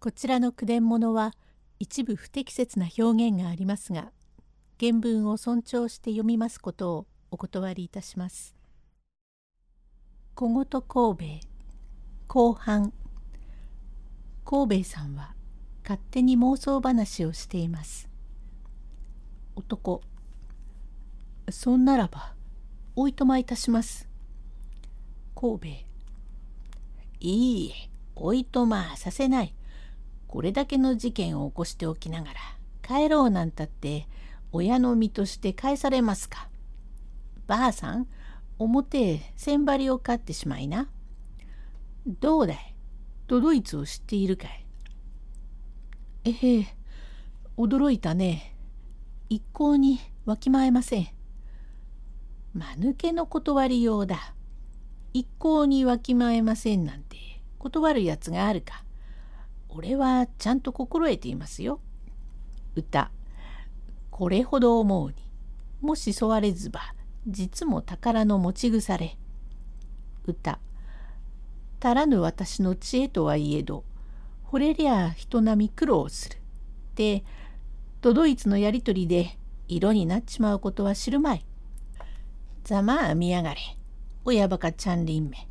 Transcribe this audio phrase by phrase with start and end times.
[0.00, 1.34] こちらの句伝物は
[1.78, 4.12] 一部不適切な表現がありますが
[4.80, 8.56] 原文を尊重して読みますことをお断りいたします。
[10.34, 11.46] 小言神戸
[12.28, 12.94] 後半
[14.46, 15.34] 神戸さんは
[15.82, 18.08] 勝手に妄想話をしています。
[19.54, 20.00] 男
[21.50, 22.32] そんならば
[22.96, 24.08] おいとまいたします。
[25.34, 25.66] 神戸
[27.20, 29.54] いいえおいとまさせない。
[30.30, 32.34] これだけの事件を起こしておきながら
[32.86, 34.06] 帰ろうなんたって
[34.52, 36.48] 親の身として返されますか？
[37.48, 38.06] ばあさん
[38.56, 40.88] 表へ千張を飼ってしまいな。
[42.06, 42.76] どうだい？
[43.26, 44.64] 都ドイツを知っているかい？
[46.26, 46.66] ええ
[47.56, 48.56] 驚いたね。
[49.28, 51.08] 一向にわきまえません。
[52.54, 54.32] 間抜けの断りようだ。
[55.12, 57.16] 一向にわきまえませんなんて
[57.58, 58.84] 断るやつがあるか？
[59.72, 61.80] 俺はちゃんと心得ていますよ。
[62.74, 63.10] 歌。
[64.10, 65.14] これほど思うに。
[65.80, 66.80] もしそわれずば、
[67.26, 69.16] 実も宝の持ち腐れ。
[70.26, 70.58] 歌。
[71.82, 73.84] 足らぬ私の知恵とはいえど、
[74.50, 76.36] 惚れりゃ人並み苦労する。
[76.96, 77.24] で、
[78.00, 81.46] 都ドイツのやりとりで色になっちまうことは知るまい。
[82.64, 83.60] ざまあ見やがれ。
[84.24, 85.48] 親バカちゃんりんめ。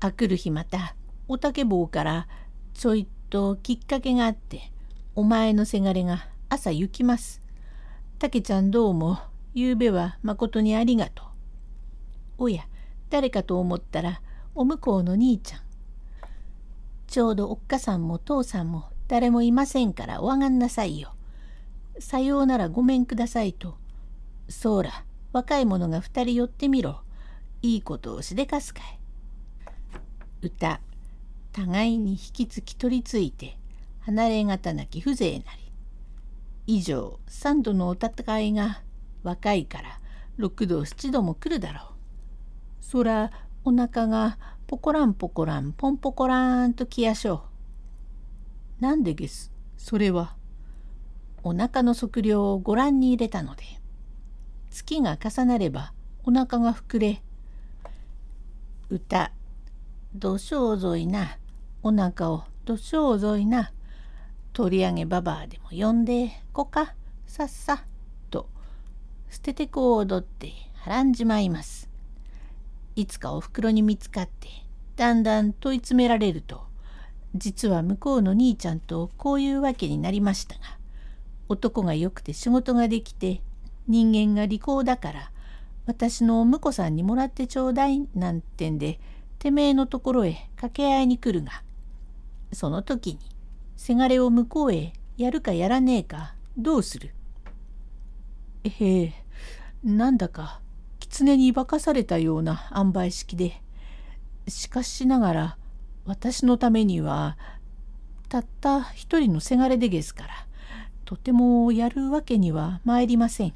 [0.00, 0.96] あくる日また、
[1.28, 2.28] おたけ棒から
[2.74, 4.70] ちょいときっかけがあって
[5.14, 7.42] お前のせがれが朝行きます。
[8.18, 9.18] たけちゃんどうも？
[9.54, 11.26] ゆうべはまことにありがとう。
[12.38, 12.64] おや
[13.10, 14.20] 誰かと思ったら
[14.54, 15.60] お向こうの兄ちゃん。
[17.06, 21.14] ちょうどおっかさんも父さんも誰もいませんからお上がんなさいよ。
[21.98, 23.76] さようならごめんくださいと。
[24.48, 27.00] そうら若い者が二人寄ってみろ。
[27.62, 29.00] いいことをしでかすかい。
[30.42, 30.80] 歌
[31.56, 33.56] 互いに引きつき取りついて
[34.00, 35.72] 離れがたなき風情なり
[36.66, 38.82] 以上三度のお戦いが
[39.22, 39.98] 若いから
[40.36, 42.84] 六度七度も来るだろう。
[42.84, 43.30] そら
[43.64, 47.44] お腹がポコランポコランポンポコランときやしょ
[48.78, 48.82] う。
[48.82, 50.36] なんでげすそれは。
[51.42, 53.62] お腹の測量をご覧に入れたので
[54.68, 55.94] 月が重なれば
[56.24, 57.22] お腹が膨れ
[58.90, 59.32] 歌
[60.14, 61.38] どしょうぞいな
[61.86, 63.70] お腹をどしょうぞいな。
[64.52, 66.94] 取り上げばばあでも呼んでこか。
[67.28, 67.84] さっさ。
[68.28, 68.48] と
[69.30, 71.88] 捨ててこう踊ってはらんじまいます。
[72.96, 74.48] いつかお袋に見つかって
[74.96, 76.64] だんだん問い詰められると
[77.36, 80.62] 実は向こうの兄ちゃんとこういうわけになりましたが
[81.48, 83.42] 男がよくて仕事ができて
[83.86, 85.30] 人間が利口だから
[85.84, 88.98] 私の婿さんにもらってちょうだいなんてんで
[89.38, 91.62] てめえのところへ掛け合いに来るが
[92.52, 93.18] その時に
[93.76, 97.14] せがれを向こうへやるかやらねえかどうする？
[98.64, 99.14] ええ
[99.84, 100.60] なんだか
[100.98, 103.62] 狐に化かされたような塩梅式で
[104.48, 105.58] しかしながら
[106.04, 107.36] 私のためには
[108.28, 110.46] たった一人のせがれでげすから
[111.04, 113.54] とてもやるわけには参りません。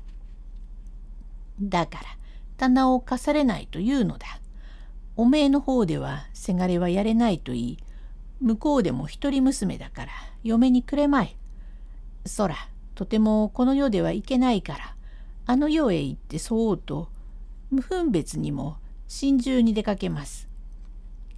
[1.60, 2.04] だから
[2.56, 4.26] 棚を貸されないというのだ。
[5.16, 7.78] おめえの方ではせがれはやれないと言い
[8.40, 10.12] 向こうでも一人娘だから
[10.42, 11.36] 嫁にくれまい。
[12.26, 12.56] そら
[12.94, 14.94] とてもこの世ではいけないから
[15.46, 17.08] あの世へ行ってそうと
[17.70, 18.76] 無分別にも
[19.08, 20.48] 心中に出かけます。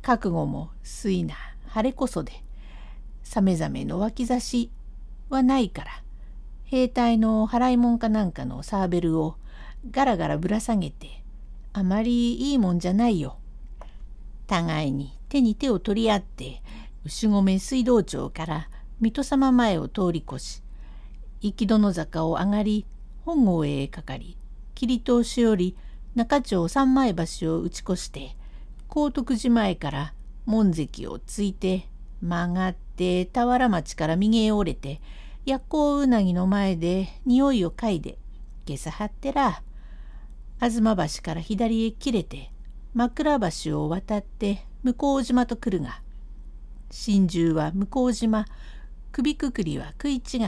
[0.02, 0.70] 覚悟も
[1.04, 1.34] いな
[1.68, 2.32] 晴れこそで
[3.22, 4.70] さめざめの脇差し
[5.28, 6.02] はないから
[6.64, 9.36] 兵隊の払いもんかなんかのサーベルを
[9.91, 11.22] ガラガラぶら下げて
[11.72, 13.38] あまりいいもんじゃないよ。
[14.46, 16.60] 互いに手に手を取り合って
[17.04, 18.68] 牛込水道町から
[19.00, 20.62] 水戸様前を通り越し
[21.40, 22.86] 行き殿坂を上がり
[23.24, 24.36] 本郷へかかり
[24.74, 25.76] 切通しより
[26.14, 28.36] 中町三枚橋を打ち越して
[28.86, 30.15] 高徳寺前から
[30.47, 31.88] 門関をついて
[32.21, 35.00] 曲がって田原町から右へ折れて
[35.47, 38.18] 薬効うなぎの前で匂いを嗅いで
[38.66, 39.62] 下さ張ってら
[40.60, 42.53] 東橋から左へ切れて
[42.94, 46.02] 枕橋を渡って向島と来るが
[46.94, 48.44] 真珠は向島
[49.12, 50.41] 首くくりは食い違い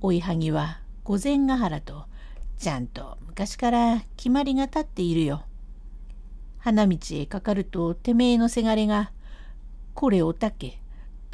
[0.00, 2.04] 追いはぎは御前ヶ原と
[2.56, 5.42] ちゃんと昔から決まりが立っているよ。
[6.58, 9.10] 花道へかかるとてめえのせがれが
[9.94, 10.80] 「これおたけ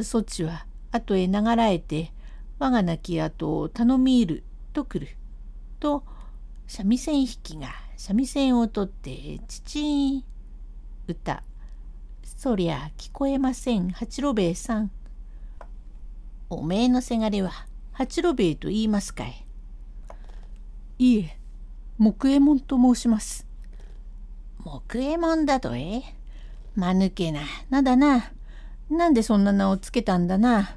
[0.00, 2.10] そっちは後へ流らえて
[2.58, 5.14] 我が亡き後を頼み入る」と来る。
[5.78, 6.04] と
[6.66, 7.68] 三味線引きが
[7.98, 10.24] 三味線を取って父
[11.06, 11.42] 歌
[12.34, 13.90] そりゃ聞こえません。
[13.90, 14.90] 八郎兵衛さん。
[16.50, 17.52] おめえのせがれは
[17.92, 19.44] 八郎兵衛と言いますかい。
[20.98, 21.38] いえ
[21.98, 23.46] 木右衛門と申します。
[24.64, 26.02] 木右衛門だとえ？
[26.74, 28.32] まぬけななだな。
[28.90, 30.76] なんでそんな名をつけたんだな。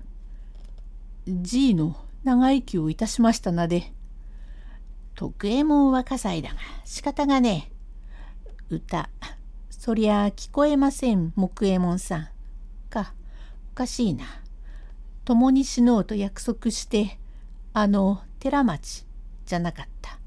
[1.28, 3.92] じいの長生きをいたしましたなで。
[5.16, 6.56] 徳右衛門は葛西だが
[6.86, 7.72] 仕方がね
[8.72, 8.76] え。
[8.76, 9.10] 歌
[9.80, 12.28] そりゃ聞こえません木右衛門さん。
[12.90, 13.14] か
[13.72, 14.26] おかしいな。
[15.24, 17.18] 共に死のうと約束して
[17.72, 19.06] あの寺町
[19.46, 20.20] じゃなかった。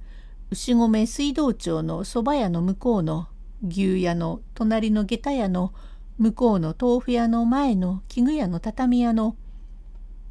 [0.51, 3.29] 牛込水道町のそば屋の向こうの
[3.63, 5.75] 牛屋の隣の下駄屋の
[6.17, 9.37] 向こうの豆腐屋の前の器具屋の畳屋の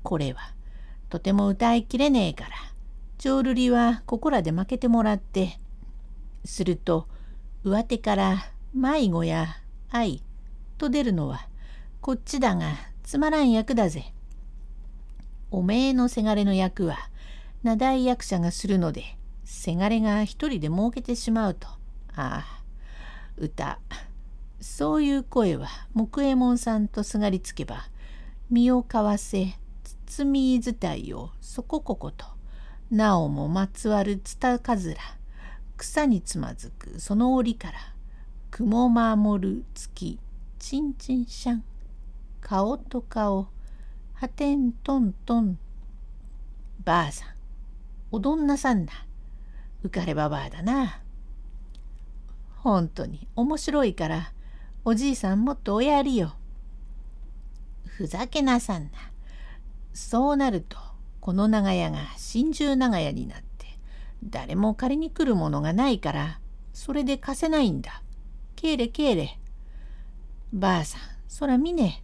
[0.02, 0.56] これは
[1.10, 2.50] とても歌いきれねえから。
[3.20, 5.60] 浄瑠璃はここらで負けてもらって。
[6.44, 7.08] すると
[7.64, 9.48] 上手から迷子や
[9.90, 10.24] 愛
[10.78, 11.48] と出るのは
[12.00, 12.74] こっちだが
[13.04, 14.14] つまらん役だぜ。
[15.52, 16.98] おめえのせがれの役は
[17.62, 21.68] 名題役者がするのでせがれが一人で儲けてしまうと
[22.16, 22.64] ああ
[23.38, 23.80] 歌
[24.62, 27.90] そういう声は木右衛門さんとすがりつけば
[28.50, 29.58] 身をかわせ
[30.06, 32.26] 包み伝いをそこここと
[32.90, 35.02] なおもまつわるつたかずら
[35.76, 37.91] 草につまずくその折から
[38.52, 40.20] 雲守る月
[40.60, 41.64] ちんちんしゃん
[42.42, 43.48] 顔と顔
[44.14, 45.58] はてんとんとん。
[46.84, 47.30] ばあさん、
[48.12, 48.92] おどんなさんだ。
[49.86, 51.02] 浮かればばあだな。
[52.58, 54.34] 本当に面白いから、
[54.84, 56.36] おじいさんもっとおやりよ。
[57.86, 58.90] ふざけなさんな。
[59.94, 60.78] そうなると、
[61.22, 63.68] この長屋が真珠長屋になって、
[64.26, 66.40] 誰も借りに来るものがないから、
[66.74, 68.04] それで貸せないんだ。
[68.62, 69.40] けいれけいれ。
[70.54, 72.04] ばあさん、そら見ね。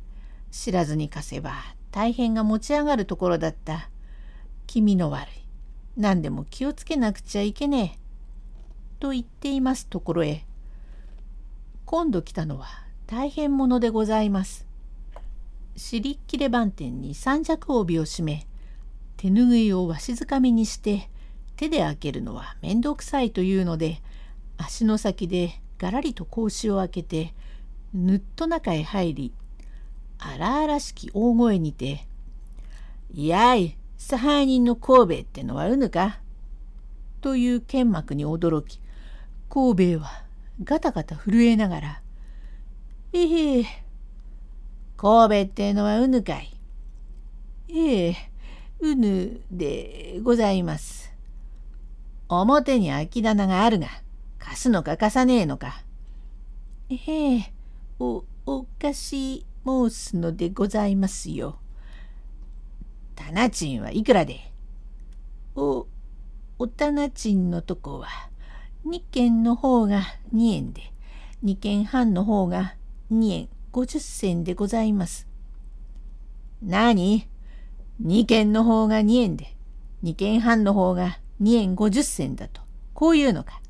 [0.49, 1.53] 知らずに貸せば
[1.91, 3.91] 大変が持ち上がるところだった。
[4.65, 5.31] 気味の悪い。
[5.95, 7.99] 何でも気をつけなくちゃいけねえ。
[8.99, 10.47] と言っていますところへ、
[11.85, 12.65] 今度来たのは
[13.05, 14.65] 大変者でございます。
[15.75, 18.47] 尻っきれ番店に三尺帯を締め、
[19.15, 21.11] 手ぬぐいをわしづかみにして、
[21.55, 24.01] 手で開けるのは面倒くさいというので、
[24.57, 27.33] 足の先でがらりと格子を開けて、
[27.93, 29.33] ぬっと中へ入り、
[30.19, 32.07] 荒々しき大声にて、
[33.13, 36.19] やい、差配人の神戸ってのはうぬか？
[37.21, 38.79] という剣幕に驚き、
[39.49, 40.23] 神戸は
[40.63, 42.01] ガタガタ震えながら、
[43.13, 43.65] ええ、
[44.97, 46.53] 神戸ってのはうぬかい。
[47.69, 48.15] ええ、
[48.79, 51.13] うぬでございます。
[52.29, 53.87] 表に空き棚があるが、
[54.47, 55.83] 貸すのか貸さねえのか。
[56.89, 57.53] ええ、
[57.99, 61.59] お、おかし申すのでございますよ。
[63.13, 64.53] 棚賃はいくらで？
[65.53, 65.85] お、
[66.57, 68.07] お棚賃のとこは、
[68.85, 70.03] 2軒の方が
[70.33, 70.93] 2円で、
[71.43, 72.75] 2軒半の方が
[73.11, 75.27] 2円50銭でございます。
[76.63, 77.27] 何
[78.01, 79.57] ?2 軒の方が2円で、
[80.03, 82.61] 2軒半の方が2円50銭だと、
[82.93, 83.61] こういうのか。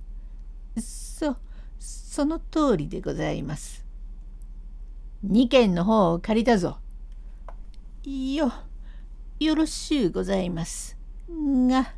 [0.82, 1.36] そ、
[1.80, 3.86] その通りでございます。
[5.26, 6.78] 2軒の方を借りたぞ。
[8.04, 8.52] よ、
[9.40, 10.98] よろしゅうございます。
[11.30, 11.94] が、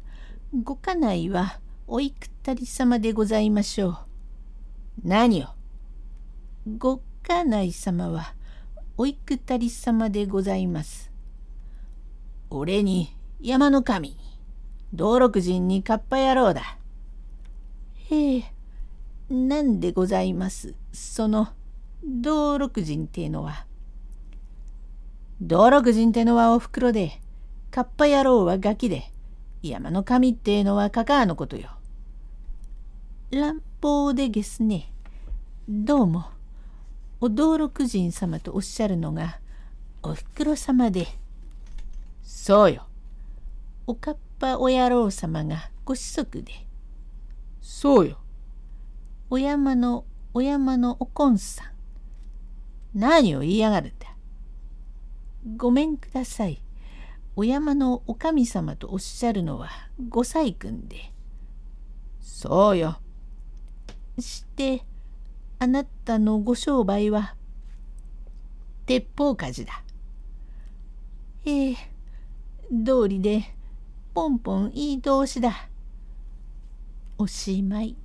[0.64, 3.98] ご家内はおいくたり様でございましょう？
[5.04, 5.48] 何を？
[6.78, 8.34] ご家内様は
[8.98, 11.12] おいくたり様でございます？
[12.50, 14.18] 俺に山の神に
[14.92, 16.78] 道六人にかっぱ野郎だ。
[18.10, 18.54] へえ、
[19.30, 20.74] なんでございます？
[20.92, 21.50] その
[22.04, 23.66] 道六人っていうのは。
[25.40, 27.22] 道六人ってのはおふくろで、
[27.70, 29.04] カッパ野郎はガキで、
[29.62, 31.70] 山の神ってのはカカアのことよ。
[33.30, 34.92] 乱暴でげすね。
[35.68, 36.26] どうも、
[37.22, 39.40] お道六人様とおっしゃるのが、
[40.02, 41.08] おふくろ様で。
[42.24, 42.88] そうよ。
[43.86, 46.52] おかっぱお野郎様がご子息で。
[47.62, 48.18] そうよ。
[49.32, 53.00] お山のお山のおこんさん。
[53.00, 54.16] 何を言いやがるんだ。
[55.56, 56.64] ごめんください。
[57.36, 59.70] お山のお神様とおっしゃるのは
[60.10, 61.14] ご細君で。
[62.20, 62.98] そうよ。
[64.18, 64.84] して、
[65.60, 67.36] あなたのご商売は、
[68.88, 69.84] 鉄砲火事だ。
[71.46, 71.78] ええ、
[72.72, 73.44] 道理で、
[74.16, 75.70] ポンポンいい通しだ。
[77.20, 77.96] おしまい。